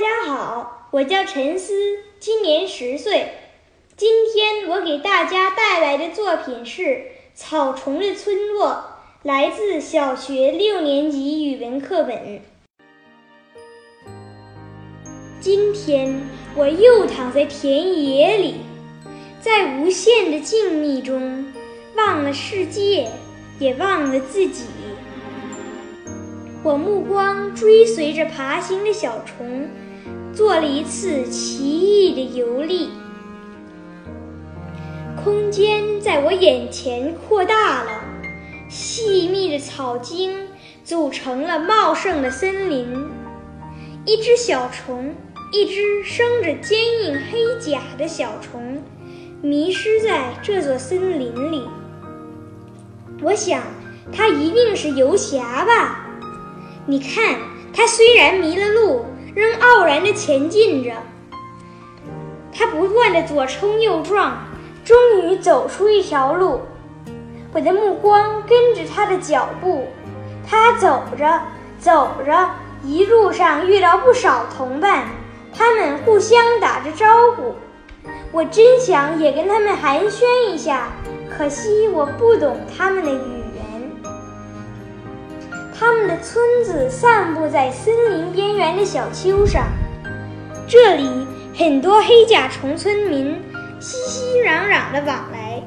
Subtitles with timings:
[0.00, 1.74] 大家好，我叫陈思，
[2.18, 3.32] 今年十岁。
[3.98, 6.80] 今天我给大家带来的作品是
[7.34, 8.68] 《草虫的村落》，
[9.24, 12.40] 来自小学六年级语文课本。
[15.38, 16.22] 今天
[16.56, 18.54] 我又躺在田野里，
[19.38, 21.52] 在无限的静谧中，
[21.94, 23.06] 忘了世界，
[23.58, 24.64] 也忘了自己。
[26.62, 29.68] 我目光追随着爬行的小虫，
[30.32, 32.90] 做了一次奇异的游历。
[35.22, 37.90] 空间在我眼前扩大了，
[38.68, 40.48] 细密的草茎
[40.82, 42.86] 组成了茂盛的森林。
[44.06, 45.14] 一只小虫，
[45.52, 48.82] 一只生着坚硬黑甲的小虫，
[49.42, 51.62] 迷失在这座森林里。
[53.22, 53.62] 我想，
[54.10, 56.06] 它一定是游侠吧。
[56.86, 57.38] 你看，
[57.74, 60.90] 它虽然迷了路，仍傲然地前进着。
[62.52, 64.36] 他不断地左冲右撞，
[64.84, 66.60] 终于走出一条路。
[67.52, 69.88] 我的目光跟着他的脚步，
[70.48, 71.40] 他走着
[71.78, 72.50] 走着，
[72.84, 75.04] 一路上遇到不少同伴，
[75.52, 77.54] 他们互相打着招呼。
[78.32, 80.88] 我真想也跟他们寒暄一下，
[81.28, 83.44] 可惜我不懂他们的语。
[85.80, 89.66] 他们的村子散布在森林边缘的小丘上，
[90.68, 91.08] 这里
[91.56, 93.34] 很多黑甲虫村民
[93.80, 95.62] 熙熙攘攘的往来。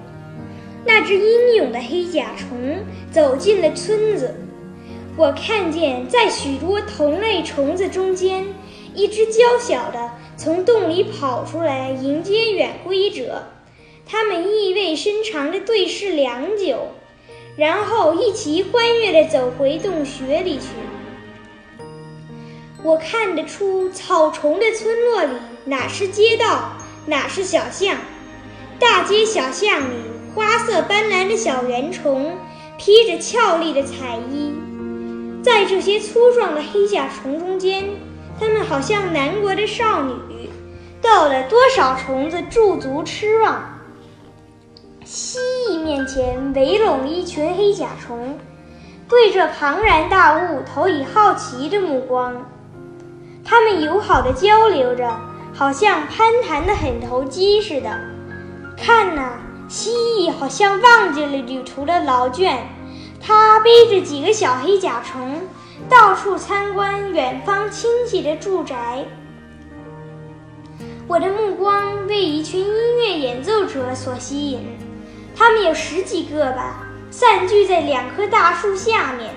[0.85, 4.35] 那只英勇的黑甲虫走进了村子，
[5.17, 8.45] 我看见在许多同类虫子中间，
[8.93, 13.45] 一只娇小的从洞里跑出来迎接远归者，
[14.05, 16.89] 他们意味深长地对视良久。
[17.55, 20.65] 然后一齐欢悦地走回洞穴里去。
[22.83, 25.33] 我看得出，草虫的村落里
[25.65, 26.73] 哪是街道，
[27.05, 27.95] 哪是小巷。
[28.79, 29.93] 大街小巷里，
[30.35, 32.35] 花色斑斓的小圆虫
[32.77, 34.53] 披着俏丽的彩衣，
[35.41, 37.87] 在这些粗壮的黑甲虫中间，
[38.39, 40.49] 它们好像南国的少女，
[41.01, 43.72] 到了多少虫子驻足痴望。
[45.15, 45.37] 蜥
[45.69, 48.35] 蜴面前围拢一群黑甲虫，
[49.07, 52.43] 对着庞然大物投以好奇的目光。
[53.45, 55.15] 他们友好地交流着，
[55.53, 57.95] 好像攀谈的很投机似的。
[58.75, 59.33] 看呐，
[59.69, 62.57] 蜥蜴好像忘记了旅途的劳倦，
[63.21, 65.43] 它背着几个小黑甲虫，
[65.87, 69.05] 到处参观远方亲戚的住宅。
[71.07, 74.59] 我的目光被一群音乐演奏者所吸引。
[75.35, 79.31] 他们有十几个吧，散聚在两棵大树下面。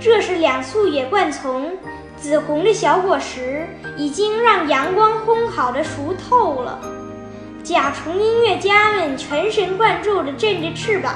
[0.00, 1.78] 这是两簇野灌丛，
[2.16, 3.66] 紫红的小果实
[3.96, 6.80] 已经让阳光烘烤的熟透了。
[7.62, 11.14] 甲虫音乐家们全神贯注地振着翅膀，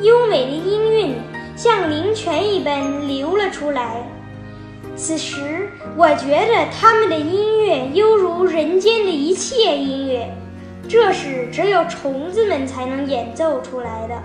[0.00, 1.14] 优美的音韵
[1.56, 4.02] 像灵泉一般流了出来。
[4.96, 10.34] 此时，我觉得他们的音乐犹如人间的一切音乐。
[10.86, 14.22] 这是只有虫子们才能演奏出来的。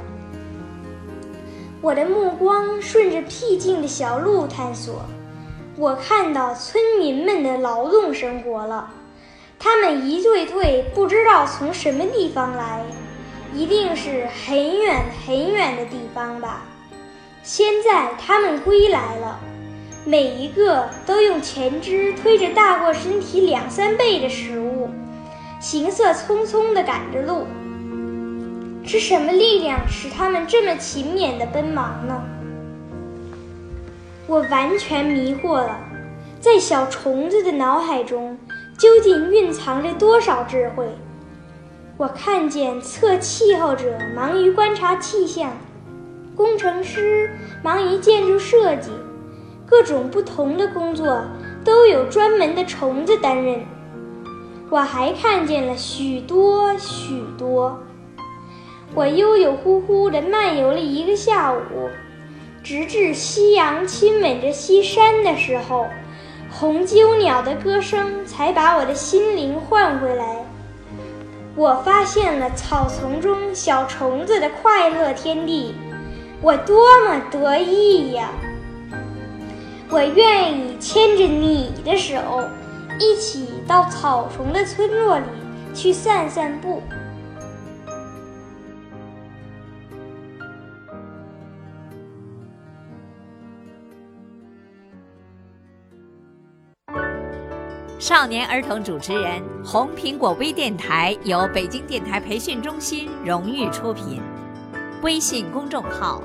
[1.81, 5.01] 我的目光顺着僻静的小路探索，
[5.78, 8.89] 我看到村民们的劳动生活了。
[9.60, 12.81] 他们一对对不知道从什么地方来，
[13.54, 16.63] 一定是很远很远的地方吧。
[17.44, 19.39] 现在他们归来了，
[20.06, 24.89] 每一个都用前肢推着大过身体两三倍的食物。
[25.63, 27.48] 行色匆匆地赶着路，
[28.83, 32.21] 是什么力量使他们这么勤勉地奔忙呢？
[34.27, 35.80] 我完全迷惑了，
[36.42, 38.38] 在小虫子的脑海中
[38.77, 40.86] 究竟蕴藏着多少智慧？
[41.95, 45.54] 我看见测气候者忙于观察气象，
[46.36, 47.30] 工程师
[47.63, 48.92] 忙于建筑设计，
[49.66, 51.24] 各种不同的工作
[51.63, 53.63] 都有专门的虫子担任。
[54.74, 57.78] 我还看见了许多许多。
[58.96, 61.60] 我悠悠忽忽地漫游了一个下午，
[62.64, 65.86] 直至夕阳亲吻着西山的时候，
[66.50, 70.44] 红鸠鸟的歌声才把我的心灵唤回来。
[71.56, 75.76] 我发现了草丛中小虫子的快乐天地，
[76.42, 78.31] 我多么得意呀！
[79.92, 82.18] 我愿意牵着你的手，
[83.00, 85.25] 一起到草丛的村落里
[85.74, 86.81] 去散散步。
[98.00, 104.22] 少年儿童主持人，红苹果微电台由北京电台培训中心荣誉出品，
[105.01, 106.22] 微信公众号：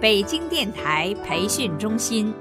[0.00, 2.34] 北京电台培训中心。